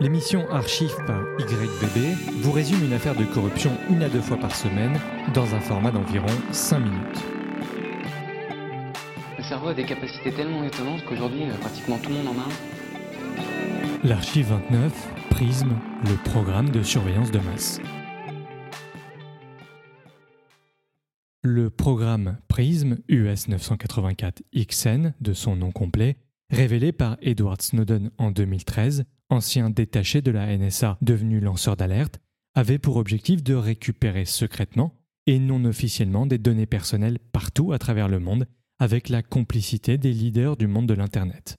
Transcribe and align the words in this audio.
L'émission 0.00 0.48
Archive 0.48 0.94
par 1.08 1.20
YVB 1.40 2.14
vous 2.40 2.52
résume 2.52 2.84
une 2.84 2.92
affaire 2.92 3.16
de 3.16 3.24
corruption 3.24 3.72
une 3.90 4.04
à 4.04 4.08
deux 4.08 4.20
fois 4.20 4.36
par 4.36 4.54
semaine 4.54 4.96
dans 5.34 5.56
un 5.56 5.60
format 5.60 5.90
d'environ 5.90 6.28
5 6.52 6.78
minutes. 6.78 7.24
Le 9.38 9.42
cerveau 9.42 9.68
a 9.68 9.74
des 9.74 9.84
capacités 9.84 10.30
tellement 10.32 10.62
étonnantes 10.62 11.04
qu'aujourd'hui, 11.04 11.42
euh, 11.50 11.54
pratiquement 11.60 11.98
tout 11.98 12.10
le 12.10 12.14
monde 12.14 12.28
en 12.28 12.38
a 12.38 12.44
un. 12.44 14.08
L'Archive 14.08 14.46
29, 14.50 14.92
Prisme, 15.30 15.76
le 16.04 16.30
programme 16.30 16.70
de 16.70 16.84
surveillance 16.84 17.32
de 17.32 17.40
masse. 17.40 17.80
Le 21.42 21.70
programme 21.70 22.38
PRISM 22.46 22.98
US 23.08 23.48
984 23.48 24.44
XN, 24.54 25.12
de 25.20 25.32
son 25.32 25.56
nom 25.56 25.72
complet, 25.72 26.18
révélé 26.50 26.92
par 26.92 27.16
Edward 27.20 27.60
Snowden 27.60 28.12
en 28.18 28.30
2013, 28.30 29.04
ancien 29.30 29.70
détaché 29.70 30.22
de 30.22 30.30
la 30.30 30.56
NSA 30.56 30.98
devenu 31.02 31.40
lanceur 31.40 31.76
d'alerte, 31.76 32.20
avait 32.54 32.78
pour 32.78 32.96
objectif 32.96 33.42
de 33.42 33.54
récupérer 33.54 34.24
secrètement 34.24 34.94
et 35.26 35.38
non 35.38 35.64
officiellement 35.64 36.26
des 36.26 36.38
données 36.38 36.66
personnelles 36.66 37.18
partout 37.18 37.72
à 37.72 37.78
travers 37.78 38.08
le 38.08 38.18
monde 38.18 38.46
avec 38.78 39.08
la 39.08 39.22
complicité 39.22 39.98
des 39.98 40.12
leaders 40.12 40.56
du 40.56 40.66
monde 40.66 40.86
de 40.86 40.94
l'Internet. 40.94 41.56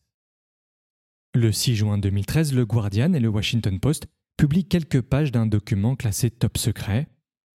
Le 1.35 1.51
6 1.51 1.75
juin 1.75 1.97
2013, 1.97 2.53
le 2.53 2.65
Guardian 2.65 3.13
et 3.13 3.19
le 3.19 3.27
Washington 3.27 3.79
Post 3.79 4.07
publient 4.37 4.65
quelques 4.65 5.01
pages 5.01 5.31
d'un 5.31 5.45
document 5.45 5.95
classé 5.95 6.31
top 6.31 6.57
secret, 6.57 7.07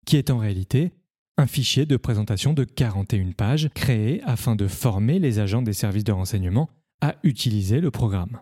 qui 0.07 0.17
est 0.17 0.31
en 0.31 0.39
réalité 0.39 0.93
un 1.37 1.47
fichier 1.47 1.87
de 1.87 1.97
présentation 1.97 2.53
de 2.53 2.63
41 2.63 3.33
pages 3.33 3.69
créé 3.75 4.23
afin 4.23 4.55
de 4.55 4.69
former 4.69 5.19
les 5.19 5.41
agents 5.41 5.63
des 5.63 5.73
services 5.73 6.05
de 6.05 6.13
renseignement 6.13 6.71
à 7.01 7.17
utiliser 7.25 7.81
le 7.81 7.91
programme. 7.91 8.41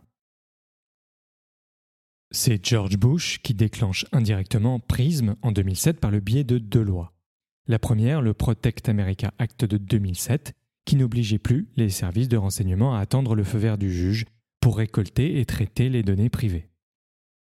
C'est 2.35 2.65
George 2.65 2.97
Bush 2.97 3.41
qui 3.43 3.53
déclenche 3.53 4.07
indirectement 4.11 4.81
PRISM 4.81 5.37
en 5.43 5.53
2007 5.53 6.01
par 6.01 6.11
le 6.11 6.21
biais 6.21 6.45
de 6.45 6.57
deux 6.57 6.81
lois. 6.81 7.13
La 7.67 7.79
première, 7.79 8.23
le 8.23 8.33
Protect 8.33 8.89
America 8.89 9.35
Act 9.39 9.67
de 9.67 9.77
2007, 9.77 10.55
qui 10.87 10.97
n'obligeait 10.97 11.39
plus 11.39 11.69
les 11.77 11.91
services 11.91 12.31
de 12.31 12.39
renseignement 12.39 12.97
à 12.97 13.01
attendre 13.01 13.35
le 13.35 13.45
feu 13.45 13.59
vert 13.59 13.77
du 13.77 13.93
juge 13.93 14.25
pour 14.61 14.79
récolter 14.79 15.41
et 15.41 15.45
traiter 15.45 15.91
les 15.91 16.03
données 16.03 16.31
privées. 16.31 16.71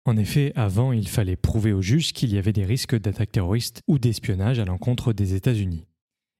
En 0.03 0.17
effet, 0.17 0.51
avant, 0.57 0.91
il 0.91 1.07
fallait 1.07 1.37
prouver 1.37 1.71
au 1.71 1.81
juge 1.81 2.11
qu'il 2.11 2.33
y 2.33 2.37
avait 2.37 2.51
des 2.51 2.65
risques 2.65 2.99
d'attaque 2.99 3.31
terroriste 3.31 3.83
ou 3.87 3.97
d'espionnage 3.97 4.59
à 4.59 4.65
l'encontre 4.65 5.13
des 5.13 5.35
États-Unis. 5.35 5.87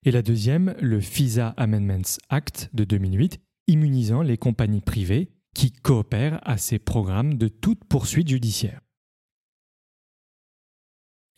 Et 0.04 0.12
la 0.12 0.24
deuxième, 0.24 0.76
le 0.82 1.00
FISA 1.00 1.54
Amendments 1.56 2.18
Act 2.28 2.70
de 2.74 2.84
2008, 2.84 3.40
immunisant 3.68 4.24
les 4.24 4.38
compagnies 4.38 4.82
privées 4.82 5.30
qui 5.56 5.72
coopèrent 5.72 6.40
à 6.44 6.58
ces 6.58 6.80
programmes 6.80 7.36
de 7.36 7.48
toute 7.48 7.84
poursuite 7.86 8.28
judiciaire. 8.28 8.82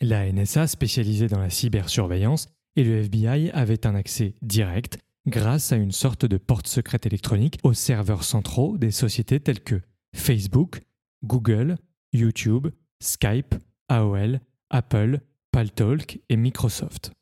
La 0.00 0.30
NSA, 0.30 0.66
spécialisée 0.66 1.28
dans 1.28 1.38
la 1.38 1.50
cybersurveillance, 1.50 2.48
et 2.76 2.84
le 2.84 2.98
FBI 2.98 3.50
avaient 3.50 3.86
un 3.86 3.94
accès 3.94 4.34
direct 4.42 4.98
grâce 5.26 5.72
à 5.72 5.76
une 5.76 5.92
sorte 5.92 6.26
de 6.26 6.36
porte 6.36 6.66
secrète 6.66 7.06
électronique 7.06 7.58
aux 7.62 7.72
serveurs 7.72 8.24
centraux 8.24 8.76
des 8.76 8.90
sociétés 8.90 9.40
telles 9.40 9.62
que 9.62 9.80
Facebook, 10.14 10.82
Google, 11.24 11.76
YouTube, 12.12 12.68
Skype, 13.00 13.54
AOL, 13.88 14.40
Apple, 14.70 15.20
Paltalk 15.52 16.20
et 16.28 16.36
Microsoft. 16.36 17.12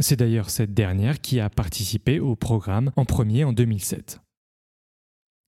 C'est 0.00 0.16
d'ailleurs 0.16 0.50
cette 0.50 0.74
dernière 0.74 1.20
qui 1.20 1.40
a 1.40 1.50
participé 1.50 2.18
au 2.20 2.34
programme 2.34 2.90
en 2.96 3.04
premier 3.04 3.44
en 3.44 3.52
2007. 3.52 4.20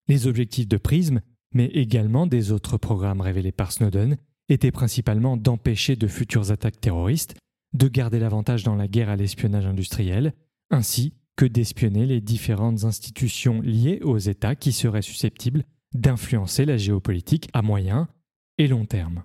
Les 0.08 0.26
objectifs 0.26 0.68
de 0.68 0.76
Prism, 0.76 1.20
mais 1.52 1.66
également 1.66 2.26
des 2.26 2.52
autres 2.52 2.76
programmes 2.76 3.20
révélés 3.20 3.52
par 3.52 3.72
Snowden, 3.72 4.16
étaient 4.48 4.72
principalement 4.72 5.36
d'empêcher 5.36 5.96
de 5.96 6.06
futures 6.06 6.50
attaques 6.50 6.80
terroristes, 6.80 7.34
de 7.72 7.88
garder 7.88 8.18
l'avantage 8.18 8.62
dans 8.62 8.76
la 8.76 8.88
guerre 8.88 9.08
à 9.08 9.16
l'espionnage 9.16 9.66
industriel, 9.66 10.34
ainsi 10.70 11.14
que 11.36 11.44
d'espionner 11.44 12.06
les 12.06 12.20
différentes 12.20 12.84
institutions 12.84 13.60
liées 13.60 14.00
aux 14.02 14.18
États 14.18 14.54
qui 14.54 14.72
seraient 14.72 15.02
susceptibles 15.02 15.64
d'influencer 15.94 16.64
la 16.64 16.76
géopolitique 16.76 17.48
à 17.52 17.62
moyen 17.62 18.08
et 18.58 18.68
long 18.68 18.84
terme. 18.84 19.24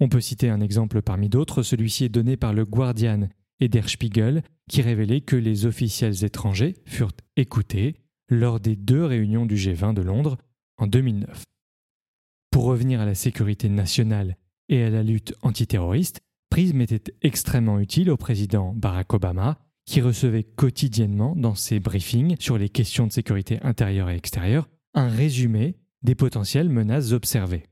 On 0.00 0.08
peut 0.08 0.20
citer 0.20 0.48
un 0.48 0.60
exemple 0.60 1.02
parmi 1.02 1.28
d'autres, 1.28 1.62
celui-ci 1.62 2.04
est 2.04 2.08
donné 2.08 2.36
par 2.36 2.52
le 2.52 2.64
Guardian 2.64 3.28
et 3.60 3.68
Der 3.68 3.88
Spiegel, 3.88 4.42
qui 4.68 4.82
révélait 4.82 5.20
que 5.20 5.36
les 5.36 5.66
officiels 5.66 6.24
étrangers 6.24 6.76
furent 6.86 7.12
écoutés 7.36 7.96
lors 8.28 8.60
des 8.60 8.76
deux 8.76 9.04
réunions 9.04 9.46
du 9.46 9.56
G20 9.56 9.94
de 9.94 10.02
Londres 10.02 10.38
en 10.76 10.86
2009. 10.86 11.44
Pour 12.50 12.64
revenir 12.64 13.00
à 13.00 13.06
la 13.06 13.14
sécurité 13.14 13.68
nationale 13.68 14.36
et 14.68 14.82
à 14.82 14.90
la 14.90 15.02
lutte 15.02 15.34
antiterroriste, 15.42 16.20
PRISM 16.50 16.80
était 16.80 17.14
extrêmement 17.22 17.78
utile 17.78 18.10
au 18.10 18.16
président 18.16 18.72
Barack 18.74 19.12
Obama, 19.14 19.58
qui 19.84 20.00
recevait 20.00 20.44
quotidiennement 20.44 21.34
dans 21.36 21.54
ses 21.54 21.80
briefings 21.80 22.36
sur 22.40 22.58
les 22.58 22.68
questions 22.68 23.06
de 23.06 23.12
sécurité 23.12 23.58
intérieure 23.62 24.10
et 24.10 24.16
extérieure 24.16 24.68
un 24.94 25.08
résumé 25.08 25.76
des 26.02 26.14
potentielles 26.14 26.68
menaces 26.68 27.12
observées. 27.12 27.64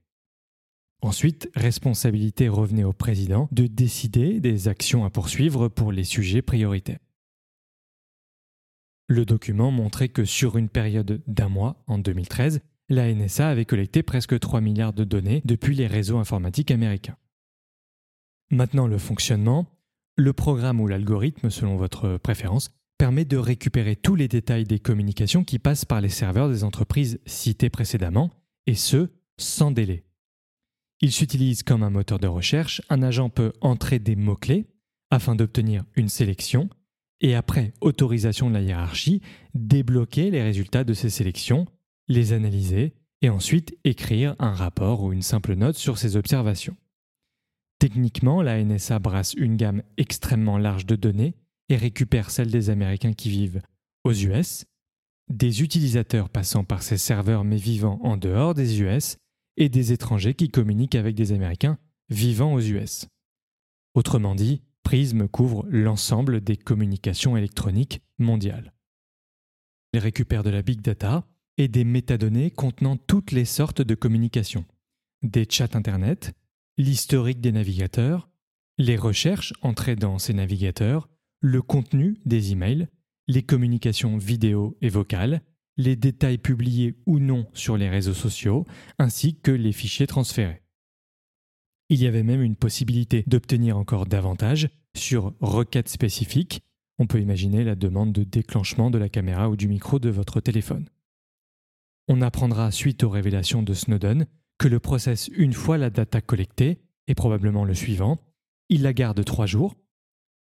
Ensuite, 1.03 1.51
responsabilité 1.55 2.49
revenait 2.49 2.85
au 2.85 2.93
président 2.93 3.49
de 3.53 3.67
décider 3.67 4.41
des 4.41 4.69
actions 4.69 5.05
à 5.05 5.11
poursuivre 5.11 5.69
pour 5.69 5.93
les 5.93 6.05
sujets 6.05 6.43
prioritaires. 6.43 6.99
Le 9.09 9.25
document 9.25 9.71
montrait 9.71 10.09
que 10.09 10.25
sur 10.25 10.57
une 10.57 10.69
période 10.69 11.23
d'un 11.27 11.49
mois, 11.49 11.83
en 11.87 11.99
2013, 11.99 12.61
la 12.89 13.13
NSA 13.13 13.49
avait 13.49 13.65
collecté 13.65 14.03
presque 14.03 14.39
3 14.39 14.61
milliards 14.61 14.93
de 14.93 15.05
données 15.05 15.43
depuis 15.45 15.75
les 15.75 15.87
réseaux 15.87 16.19
informatiques 16.19 16.71
américains. 16.71 17.17
Maintenant, 18.51 18.87
le 18.87 18.99
fonctionnement, 18.99 19.67
le 20.17 20.33
programme 20.33 20.81
ou 20.81 20.87
l'algorithme, 20.87 21.51
selon 21.51 21.77
votre 21.77 22.17
préférence, 22.17 22.71
permet 22.99 23.25
de 23.25 23.37
récupérer 23.37 23.97
tous 23.97 24.15
les 24.15 24.29
détails 24.29 24.65
des 24.65 24.79
communications 24.79 25.45
qui 25.45 25.59
passent 25.59 25.85
par 25.85 26.01
les 26.01 26.09
serveurs 26.09 26.49
des 26.49 26.65
entreprises 26.65 27.21
citées 27.27 27.71
précédemment, 27.71 28.31
et 28.67 28.75
ce, 28.75 29.11
sans 29.37 29.71
délai. 29.71 30.05
Il 31.01 31.13
s'utilise 31.13 31.63
comme 31.63 31.83
un 31.83 31.91
moteur 31.91 32.19
de 32.19 32.27
recherche, 32.27 32.81
un 32.89 33.03
agent 33.03 33.29
peut 33.29 33.53
entrer 33.61 33.99
des 33.99 34.17
mots-clés 34.17 34.67
afin 35.11 35.35
d'obtenir 35.35 35.85
une 35.95 36.09
sélection, 36.09 36.71
et 37.21 37.35
après 37.35 37.73
autorisation 37.81 38.49
de 38.49 38.55
la 38.55 38.63
hiérarchie, 38.63 39.21
débloquer 39.55 40.31
les 40.31 40.43
résultats 40.43 40.85
de 40.85 40.95
ces 40.95 41.11
sélections, 41.11 41.67
les 42.09 42.33
analyser 42.33 42.95
et 43.23 43.31
ensuite 43.31 43.77
écrire 43.85 44.37
un 44.39 44.53
rapport 44.53 45.03
ou 45.03 45.13
une 45.13 45.23
simple 45.23 45.55
note 45.55 45.77
sur 45.77 45.99
ces 45.99 46.17
observations. 46.17 46.77
Techniquement, 47.79 48.43
la 48.43 48.63
NSA 48.63 48.99
brasse 48.99 49.35
une 49.35 49.57
gamme 49.57 49.83
extrêmement 49.97 50.59
large 50.59 50.87
de 50.87 50.97
données 50.97 51.35
et 51.69 51.77
récupère 51.77 52.31
celles 52.31 52.51
des 52.51 52.71
Américains 52.71 53.13
qui 53.13 53.31
vivent 53.31 53.63
aux 54.05 54.13
US, 54.13 54.65
des 55.29 55.63
utilisateurs 55.63 56.31
passant 56.31 56.65
par 56.65 56.83
ces 56.83 56.99
serveurs 56.99 57.45
mais 57.45 57.57
vivant 57.57 57.99
en 58.03 58.17
dehors 58.17 58.55
des 58.55 58.81
US, 58.81 59.17
et 59.57 59.69
des 59.69 59.93
étrangers 59.93 60.35
qui 60.35 60.49
communiquent 60.49 60.95
avec 60.95 61.15
des 61.15 61.33
Américains 61.33 61.79
vivant 62.09 62.53
aux 62.55 62.61
US. 62.61 63.07
Autrement 63.95 64.35
dit, 64.35 64.63
Prism 64.87 65.27
couvre 65.27 65.67
l'ensemble 65.69 66.41
des 66.41 66.57
communications 66.57 67.37
électroniques 67.37 68.03
mondiales. 68.21 68.73
Il 69.93 69.99
récupère 69.99 70.45
de 70.45 70.51
la 70.51 70.63
big 70.63 70.81
data 70.81 71.27
et 71.59 71.67
des 71.67 71.83
métadonnées 71.83 72.53
contenant 72.53 72.97
toutes 72.97 73.33
les 73.33 73.47
sortes 73.47 73.83
de 73.83 73.97
communications, 73.97 74.65
des 75.25 75.45
chats 75.51 75.71
Internet, 75.75 76.35
l'historique 76.79 77.41
des 77.41 77.51
navigateurs, 77.51 78.29
les 78.79 78.97
recherches 78.97 79.53
entrées 79.61 79.97
dans 79.97 80.21
ces 80.21 80.35
navigateurs, 80.35 81.09
le 81.41 81.63
contenu 81.63 82.21
des 82.25 82.53
emails, 82.53 82.87
les 83.27 83.43
communications 83.43 84.19
vidéo 84.19 84.79
et 84.83 84.89
vocales, 84.89 85.43
les 85.77 85.97
détails 85.97 86.39
publiés 86.39 86.95
ou 87.07 87.19
non 87.19 87.49
sur 87.55 87.77
les 87.77 87.89
réseaux 87.89 88.15
sociaux, 88.15 88.65
ainsi 89.01 89.35
que 89.35 89.51
les 89.51 89.73
fichiers 89.73 90.07
transférés. 90.07 90.63
Il 91.89 92.03
y 92.03 92.07
avait 92.07 92.25
même 92.25 92.43
une 92.43 92.57
possibilité 92.57 93.23
d'obtenir 93.27 93.77
encore 93.77 94.07
davantage 94.07 94.69
sur 94.97 95.35
requêtes 95.41 95.89
spécifiques. 95.89 96.63
On 96.99 97.07
peut 97.07 97.21
imaginer 97.21 97.63
la 97.63 97.77
demande 97.77 98.13
de 98.13 98.25
déclenchement 98.25 98.91
de 98.91 98.99
la 98.99 99.09
caméra 99.09 99.49
ou 99.49 99.57
du 99.57 99.69
micro 99.69 99.99
de 99.99 100.11
votre 100.11 100.41
téléphone. 100.41 100.89
On 102.09 102.23
apprendra 102.23 102.71
suite 102.71 103.05
aux 103.05 103.11
révélations 103.11 103.63
de 103.63 103.75
Snowden 103.75 104.27
que 104.59 104.69
le 104.69 104.81
process, 104.81 105.29
une 105.37 105.53
fois 105.53 105.79
la 105.79 105.91
data 105.91 106.21
collectée, 106.21 106.79
est 107.07 107.15
probablement 107.15 107.65
le 107.65 107.75
suivant. 107.75 108.19
Il 108.69 108.83
la 108.83 108.93
garde 108.93 109.25
trois 109.25 109.47
jours 109.47 109.77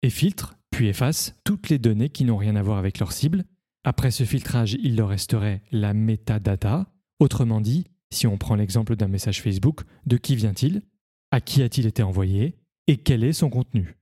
et 0.02 0.10
filtre, 0.10 0.58
puis 0.72 0.88
efface 0.88 1.36
toutes 1.44 1.70
les 1.70 1.78
données 1.78 2.10
qui 2.10 2.24
n'ont 2.24 2.38
rien 2.38 2.56
à 2.56 2.64
voir 2.64 2.78
avec 2.78 3.00
leur 3.00 3.12
cible. 3.12 3.46
Après 3.84 4.12
ce 4.12 4.24
filtrage, 4.24 4.78
il 4.82 4.96
leur 4.96 5.10
resterait 5.10 5.62
la 5.72 5.94
metadata. 5.94 6.92
Autrement 7.20 7.62
dit, 7.62 7.86
si 8.12 8.26
on 8.26 8.38
prend 8.38 8.56
l'exemple 8.56 8.96
d'un 8.96 9.08
message 9.08 9.42
Facebook, 9.42 9.82
de 10.06 10.18
qui 10.18 10.36
vient-il? 10.36 10.82
À 11.32 11.42
qui 11.42 11.62
a-t-il 11.62 11.88
été 11.88 12.04
envoyé 12.04 12.56
et 12.88 12.98
quel 12.98 13.24
est 13.24 13.34
son 13.34 13.50
contenu? 13.50 13.96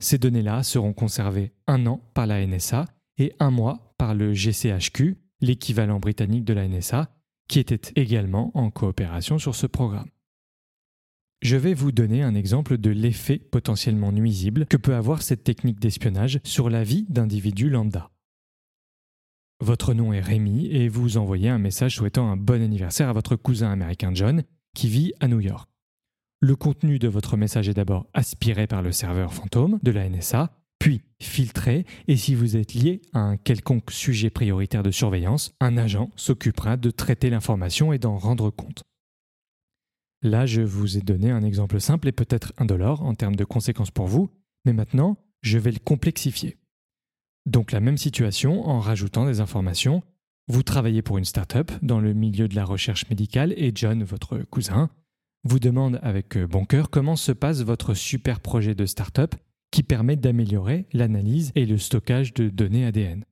Ces 0.00 0.18
données-là 0.18 0.62
seront 0.62 0.92
conservées 0.92 1.52
un 1.66 1.86
an 1.86 1.98
par 2.14 2.26
la 2.26 2.44
NSA 2.46 2.86
et 3.18 3.34
un 3.40 3.50
mois 3.50 3.94
par 3.98 4.14
le 4.14 4.32
GCHQ, 4.32 5.16
l'équivalent 5.40 5.98
britannique 5.98 6.44
de 6.44 6.52
la 6.52 6.68
NSA, 6.68 7.10
qui 7.48 7.58
était 7.58 7.92
également 7.96 8.50
en 8.56 8.70
coopération 8.70 9.38
sur 9.38 9.54
ce 9.54 9.66
programme. 9.66 10.10
je 11.40 11.56
vais 11.56 11.74
vous 11.74 11.92
donner 11.92 12.22
un 12.22 12.34
exemple 12.34 12.78
de 12.78 12.90
l'effet 12.90 13.38
potentiellement 13.38 14.12
nuisible 14.12 14.66
que 14.66 14.76
peut 14.76 14.94
avoir 14.94 15.22
cette 15.22 15.44
technique 15.44 15.80
d'espionnage 15.80 16.40
sur 16.44 16.68
la 16.68 16.82
vie 16.82 17.06
d'individus 17.08 17.70
lambda. 17.70 18.10
Votre 19.60 19.94
nom 19.94 20.12
est 20.12 20.20
Rémi 20.20 20.66
et 20.66 20.88
vous 20.88 21.16
envoyez 21.16 21.48
un 21.48 21.58
message 21.58 21.96
souhaitant 21.96 22.30
un 22.30 22.36
bon 22.36 22.62
anniversaire 22.62 23.08
à 23.08 23.12
votre 23.12 23.36
cousin 23.36 23.70
américain 23.70 24.10
John 24.14 24.42
qui 24.74 24.88
vit 24.88 25.12
à 25.20 25.28
New 25.28 25.40
York. 25.40 25.68
Le 26.40 26.54
contenu 26.54 27.00
de 27.00 27.08
votre 27.08 27.36
message 27.36 27.68
est 27.68 27.74
d'abord 27.74 28.06
aspiré 28.14 28.68
par 28.68 28.80
le 28.80 28.92
serveur 28.92 29.34
fantôme 29.34 29.80
de 29.82 29.90
la 29.90 30.08
NSA, 30.08 30.52
puis 30.78 31.02
filtré, 31.20 31.84
et 32.06 32.16
si 32.16 32.36
vous 32.36 32.56
êtes 32.56 32.74
lié 32.74 33.02
à 33.12 33.18
un 33.18 33.36
quelconque 33.36 33.90
sujet 33.90 34.30
prioritaire 34.30 34.84
de 34.84 34.92
surveillance, 34.92 35.52
un 35.58 35.76
agent 35.76 36.10
s'occupera 36.14 36.76
de 36.76 36.92
traiter 36.92 37.28
l'information 37.28 37.92
et 37.92 37.98
d'en 37.98 38.16
rendre 38.18 38.50
compte. 38.50 38.84
Là, 40.22 40.46
je 40.46 40.62
vous 40.62 40.96
ai 40.96 41.00
donné 41.00 41.32
un 41.32 41.42
exemple 41.42 41.80
simple 41.80 42.06
et 42.06 42.12
peut-être 42.12 42.52
indolore 42.56 43.02
en 43.02 43.16
termes 43.16 43.36
de 43.36 43.44
conséquences 43.44 43.90
pour 43.90 44.06
vous, 44.06 44.30
mais 44.64 44.72
maintenant, 44.72 45.16
je 45.42 45.58
vais 45.58 45.72
le 45.72 45.80
complexifier. 45.80 46.56
Donc 47.46 47.72
la 47.72 47.80
même 47.80 47.98
situation 47.98 48.64
en 48.68 48.78
rajoutant 48.78 49.26
des 49.26 49.40
informations. 49.40 50.04
Vous 50.46 50.62
travaillez 50.62 51.02
pour 51.02 51.18
une 51.18 51.24
start-up 51.24 51.72
dans 51.82 51.98
le 51.98 52.12
milieu 52.12 52.46
de 52.46 52.54
la 52.54 52.64
recherche 52.64 53.08
médicale 53.10 53.52
et 53.56 53.72
John, 53.74 54.04
votre 54.04 54.38
cousin, 54.38 54.88
vous 55.44 55.58
demande 55.58 55.98
avec 56.02 56.38
bon 56.38 56.64
cœur 56.64 56.90
comment 56.90 57.16
se 57.16 57.32
passe 57.32 57.62
votre 57.62 57.94
super 57.94 58.40
projet 58.40 58.74
de 58.74 58.86
start-up 58.86 59.34
qui 59.70 59.82
permet 59.82 60.16
d'améliorer 60.16 60.86
l'analyse 60.92 61.52
et 61.54 61.66
le 61.66 61.78
stockage 61.78 62.34
de 62.34 62.48
données 62.48 62.86
ADN. 62.86 63.24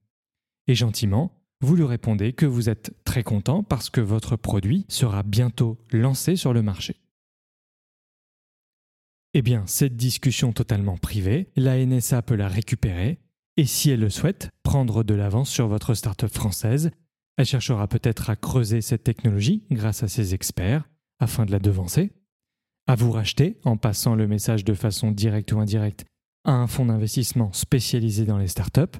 Et 0.67 0.75
gentiment, 0.75 1.31
vous 1.61 1.75
lui 1.75 1.85
répondez 1.85 2.33
que 2.33 2.45
vous 2.45 2.69
êtes 2.69 2.93
très 3.03 3.23
content 3.23 3.63
parce 3.63 3.89
que 3.89 4.01
votre 4.01 4.35
produit 4.35 4.85
sera 4.89 5.23
bientôt 5.23 5.77
lancé 5.91 6.35
sur 6.35 6.53
le 6.53 6.61
marché. 6.61 6.97
Eh 9.33 9.41
bien, 9.41 9.63
cette 9.65 9.95
discussion 9.95 10.53
totalement 10.53 10.97
privée, 10.97 11.49
la 11.55 11.83
NSA 11.83 12.21
peut 12.21 12.35
la 12.35 12.47
récupérer 12.47 13.19
et 13.57 13.65
si 13.65 13.89
elle 13.89 14.01
le 14.01 14.09
souhaite, 14.09 14.51
prendre 14.61 15.03
de 15.03 15.15
l'avance 15.15 15.49
sur 15.49 15.67
votre 15.67 15.95
start-up 15.95 16.31
française. 16.31 16.91
Elle 17.37 17.45
cherchera 17.45 17.87
peut-être 17.87 18.29
à 18.29 18.35
creuser 18.35 18.81
cette 18.81 19.03
technologie 19.03 19.63
grâce 19.71 20.03
à 20.03 20.07
ses 20.07 20.33
experts 20.35 20.87
afin 21.19 21.45
de 21.45 21.51
la 21.51 21.59
devancer, 21.59 22.11
à 22.87 22.95
vous 22.95 23.11
racheter 23.11 23.59
en 23.63 23.77
passant 23.77 24.15
le 24.15 24.27
message 24.27 24.63
de 24.63 24.73
façon 24.73 25.11
directe 25.11 25.51
ou 25.51 25.59
indirecte 25.59 26.05
à 26.45 26.53
un 26.53 26.67
fonds 26.67 26.85
d'investissement 26.85 27.51
spécialisé 27.51 28.25
dans 28.25 28.37
les 28.37 28.47
startups, 28.47 28.99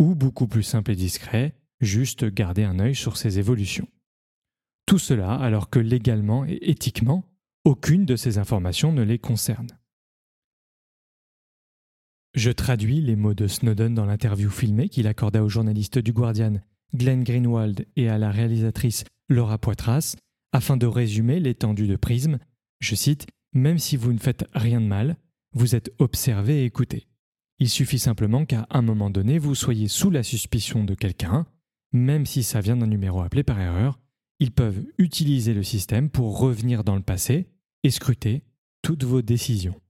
ou 0.00 0.14
beaucoup 0.14 0.48
plus 0.48 0.62
simple 0.62 0.90
et 0.90 0.96
discret, 0.96 1.54
juste 1.80 2.24
garder 2.24 2.64
un 2.64 2.80
œil 2.80 2.94
sur 2.94 3.16
ses 3.16 3.38
évolutions. 3.38 3.88
Tout 4.86 4.98
cela 4.98 5.34
alors 5.34 5.70
que 5.70 5.78
légalement 5.78 6.44
et 6.44 6.58
éthiquement, 6.62 7.24
aucune 7.64 8.06
de 8.06 8.16
ces 8.16 8.38
informations 8.38 8.92
ne 8.92 9.02
les 9.02 9.18
concerne. 9.18 9.68
Je 12.34 12.50
traduis 12.50 13.00
les 13.00 13.16
mots 13.16 13.34
de 13.34 13.46
Snowden 13.46 13.94
dans 13.94 14.06
l'interview 14.06 14.50
filmée 14.50 14.88
qu'il 14.88 15.06
accorda 15.06 15.42
au 15.42 15.48
journaliste 15.48 15.98
du 15.98 16.12
Guardian 16.12 16.60
Glenn 16.94 17.22
Greenwald 17.22 17.86
et 17.96 18.08
à 18.08 18.18
la 18.18 18.30
réalisatrice 18.30 19.04
Laura 19.28 19.58
Poitras 19.58 20.16
afin 20.52 20.76
de 20.76 20.86
résumer 20.86 21.40
l'étendue 21.40 21.86
de 21.86 21.96
Prisme. 21.96 22.38
Je 22.80 22.94
cite 22.94 23.26
Même 23.52 23.78
si 23.78 23.96
vous 23.96 24.12
ne 24.12 24.18
faites 24.18 24.44
rien 24.54 24.80
de 24.80 24.86
mal, 24.86 25.16
vous 25.52 25.74
êtes 25.74 25.92
observé 25.98 26.62
et 26.62 26.64
écouté. 26.64 27.06
Il 27.58 27.68
suffit 27.68 27.98
simplement 27.98 28.44
qu'à 28.44 28.66
un 28.70 28.82
moment 28.82 29.10
donné, 29.10 29.38
vous 29.38 29.54
soyez 29.54 29.88
sous 29.88 30.10
la 30.10 30.22
suspicion 30.22 30.84
de 30.84 30.94
quelqu'un, 30.94 31.46
même 31.92 32.26
si 32.26 32.42
ça 32.42 32.60
vient 32.60 32.76
d'un 32.76 32.86
numéro 32.86 33.20
appelé 33.20 33.42
par 33.42 33.58
erreur, 33.58 33.98
ils 34.38 34.52
peuvent 34.52 34.84
utiliser 34.98 35.54
le 35.54 35.62
système 35.62 36.10
pour 36.10 36.38
revenir 36.38 36.84
dans 36.84 36.94
le 36.94 37.02
passé 37.02 37.48
et 37.82 37.90
scruter 37.90 38.44
toutes 38.82 39.04
vos 39.04 39.22
décisions. 39.22 39.80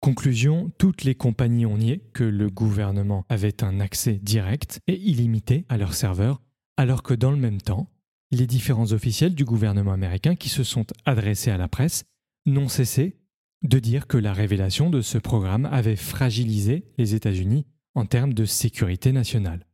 Conclusion, 0.00 0.70
toutes 0.78 1.04
les 1.04 1.14
compagnies 1.14 1.66
ont 1.66 1.78
nié 1.78 2.02
que 2.12 2.24
le 2.24 2.50
gouvernement 2.50 3.24
avait 3.28 3.64
un 3.64 3.80
accès 3.80 4.14
direct 4.14 4.80
et 4.86 5.00
illimité 5.00 5.64
à 5.68 5.78
leurs 5.78 5.94
serveurs, 5.94 6.42
alors 6.76 7.02
que 7.02 7.14
dans 7.14 7.30
le 7.30 7.36
même 7.36 7.60
temps, 7.60 7.90
les 8.30 8.46
différents 8.46 8.92
officiels 8.92 9.34
du 9.34 9.44
gouvernement 9.44 9.92
américain 9.92 10.34
qui 10.34 10.48
se 10.48 10.64
sont 10.64 10.86
adressés 11.04 11.50
à 11.50 11.58
la 11.58 11.68
presse 11.68 12.04
n'ont 12.46 12.68
cessé 12.68 13.16
de 13.62 13.78
dire 13.78 14.06
que 14.06 14.18
la 14.18 14.32
révélation 14.32 14.90
de 14.90 15.00
ce 15.00 15.18
programme 15.18 15.66
avait 15.66 15.96
fragilisé 15.96 16.84
les 16.98 17.14
États-Unis 17.14 17.66
en 17.94 18.06
termes 18.06 18.34
de 18.34 18.44
sécurité 18.44 19.12
nationale. 19.12 19.66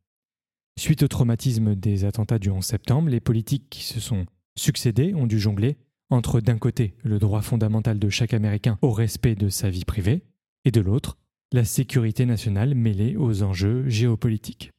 Suite 0.79 1.03
au 1.03 1.07
traumatisme 1.07 1.75
des 1.75 2.05
attentats 2.05 2.39
du 2.39 2.49
11 2.49 2.63
septembre, 2.63 3.09
les 3.09 3.19
politiques 3.19 3.69
qui 3.69 3.83
se 3.83 3.99
sont 3.99 4.25
succédés 4.57 5.13
ont 5.13 5.27
dû 5.27 5.39
jongler 5.39 5.77
entre 6.09 6.39
d'un 6.39 6.57
côté 6.57 6.93
le 7.03 7.19
droit 7.19 7.41
fondamental 7.41 7.99
de 7.99 8.09
chaque 8.09 8.33
Américain 8.33 8.77
au 8.81 8.91
respect 8.91 9.35
de 9.35 9.49
sa 9.49 9.69
vie 9.69 9.85
privée, 9.85 10.23
et 10.65 10.71
de 10.71 10.81
l'autre 10.81 11.17
la 11.51 11.65
sécurité 11.65 12.25
nationale 12.25 12.75
mêlée 12.75 13.17
aux 13.17 13.43
enjeux 13.43 13.87
géopolitiques. 13.89 14.71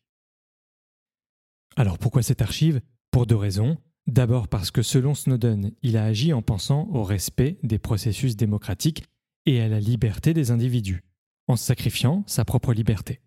Alors 1.77 1.99
pourquoi 1.99 2.23
cette 2.23 2.43
archive? 2.43 2.81
Pour 3.11 3.27
deux 3.27 3.37
raisons. 3.37 3.79
D'abord 4.07 4.49
parce 4.49 4.71
que 4.71 4.83
selon 4.83 5.15
Snowden, 5.15 5.73
il 5.83 5.97
a 5.97 6.05
agi 6.05 6.33
en 6.33 6.43
pensant 6.43 6.89
au 6.93 7.05
respect 7.05 7.59
des 7.63 7.79
processus 7.79 8.37
démocratiques 8.37 9.05
et 9.47 9.61
à 9.61 9.69
la 9.69 9.81
liberté 9.81 10.35
des 10.35 10.51
individus, 10.51 11.05
en 11.47 11.57
sacrifiant 11.57 12.25
sa 12.27 12.45
propre 12.45 12.73
liberté, 12.73 13.21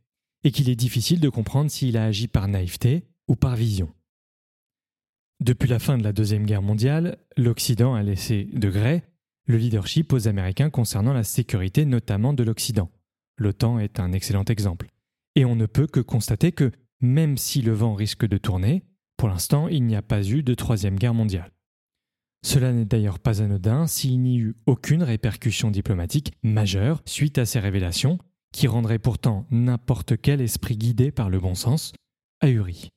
et 0.43 0.51
qu'il 0.51 0.69
est 0.69 0.75
difficile 0.75 1.19
de 1.19 1.29
comprendre 1.29 1.71
s'il 1.71 1.97
a 1.97 2.05
agi 2.05 2.27
par 2.27 2.47
naïveté 2.47 3.03
ou 3.27 3.35
par 3.35 3.55
vision. 3.55 3.89
Depuis 5.39 5.69
la 5.69 5.79
fin 5.79 5.97
de 5.97 6.03
la 6.03 6.13
Deuxième 6.13 6.45
Guerre 6.45 6.61
mondiale, 6.61 7.17
l'Occident 7.37 7.93
a 7.93 8.03
laissé 8.03 8.49
de 8.53 8.69
gré 8.69 9.03
le 9.47 9.57
leadership 9.57 10.11
aux 10.13 10.27
Américains 10.27 10.69
concernant 10.69 11.13
la 11.13 11.23
sécurité 11.23 11.85
notamment 11.85 12.33
de 12.33 12.43
l'Occident. 12.43 12.89
L'OTAN 13.37 13.79
est 13.79 13.99
un 13.99 14.11
excellent 14.11 14.45
exemple. 14.45 14.87
Et 15.35 15.45
on 15.45 15.55
ne 15.55 15.65
peut 15.65 15.87
que 15.87 15.99
constater 15.99 16.51
que, 16.51 16.71
même 17.01 17.37
si 17.37 17.61
le 17.61 17.73
vent 17.73 17.93
risque 17.93 18.25
de 18.25 18.37
tourner, 18.37 18.83
pour 19.17 19.29
l'instant 19.29 19.67
il 19.67 19.83
n'y 19.83 19.95
a 19.95 20.01
pas 20.01 20.23
eu 20.23 20.43
de 20.43 20.53
Troisième 20.53 20.97
Guerre 20.97 21.13
mondiale. 21.13 21.51
Cela 22.43 22.73
n'est 22.73 22.85
d'ailleurs 22.85 23.19
pas 23.19 23.41
anodin 23.41 23.87
s'il 23.87 24.21
n'y 24.21 24.37
eut 24.37 24.55
aucune 24.67 25.01
répercussion 25.01 25.71
diplomatique 25.71 26.33
majeure 26.43 27.01
suite 27.05 27.39
à 27.39 27.45
ces 27.45 27.59
révélations, 27.59 28.19
qui 28.53 28.67
rendraient 28.67 28.99
pourtant 28.99 29.47
n'importe 29.51 30.15
quel 30.21 30.41
esprit 30.41 30.77
guidé 30.77 31.11
par 31.11 31.29
le 31.29 31.39
bon 31.39 31.55
sens 31.55 31.91
ahuri. 32.41 32.89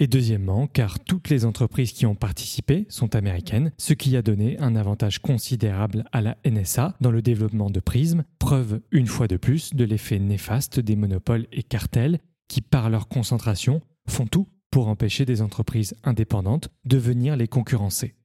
Et 0.00 0.08
deuxièmement, 0.08 0.66
car 0.66 0.98
toutes 0.98 1.28
les 1.28 1.44
entreprises 1.44 1.92
qui 1.92 2.04
ont 2.04 2.16
participé 2.16 2.84
sont 2.88 3.14
américaines, 3.14 3.70
ce 3.78 3.94
qui 3.94 4.16
a 4.16 4.22
donné 4.22 4.58
un 4.58 4.74
avantage 4.74 5.20
considérable 5.20 6.04
à 6.10 6.20
la 6.20 6.36
NSA 6.44 6.96
dans 7.00 7.12
le 7.12 7.22
développement 7.22 7.70
de 7.70 7.78
Prism, 7.78 8.24
preuve 8.40 8.80
une 8.90 9.06
fois 9.06 9.28
de 9.28 9.36
plus 9.36 9.72
de 9.72 9.84
l'effet 9.84 10.18
néfaste 10.18 10.80
des 10.80 10.96
monopoles 10.96 11.46
et 11.52 11.62
cartels 11.62 12.18
qui, 12.48 12.60
par 12.60 12.90
leur 12.90 13.06
concentration, 13.06 13.82
font 14.08 14.26
tout 14.26 14.48
pour 14.72 14.88
empêcher 14.88 15.24
des 15.24 15.42
entreprises 15.42 15.94
indépendantes 16.02 16.70
de 16.84 16.98
venir 16.98 17.36
les 17.36 17.46
concurrencer. 17.46 18.16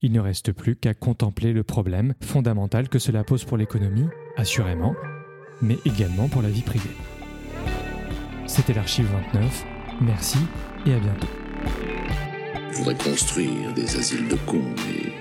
Il 0.00 0.12
ne 0.12 0.20
reste 0.20 0.52
plus 0.52 0.74
qu'à 0.74 0.94
contempler 0.94 1.52
le 1.52 1.62
problème 1.62 2.14
fondamental 2.22 2.88
que 2.88 2.98
cela 2.98 3.24
pose 3.24 3.44
pour 3.44 3.58
l'économie, 3.58 4.08
assurément, 4.38 4.94
mais 5.60 5.76
également 5.84 6.28
pour 6.28 6.40
la 6.40 6.48
vie 6.48 6.62
privée. 6.62 6.96
C'était 8.46 8.72
l'archive 8.72 9.06
29. 9.34 9.79
Merci 10.00 10.38
et 10.86 10.94
à 10.94 10.98
bientôt. 10.98 11.28
Je 12.70 12.76
voudrais 12.78 12.94
construire 12.94 13.72
des 13.74 13.96
asiles 13.96 14.28
de 14.28 14.36
cons, 14.46 14.62
mais 14.86 15.12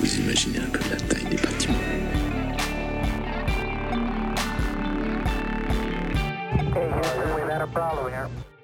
vous 0.00 0.20
imaginez 0.20 0.58
un 0.58 0.70
peu 0.70 0.80
la 0.90 0.96
taille 0.96 1.24
des 1.24 1.36
bâtiments. 1.36 1.76
Problem 7.72 8.08
here. 8.08 8.55